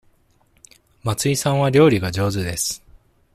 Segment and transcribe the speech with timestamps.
[1.03, 2.81] 松井さんは料理が上手です。